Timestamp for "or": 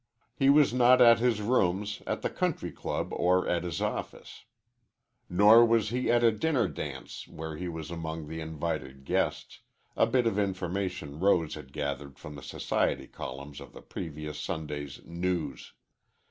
3.13-3.47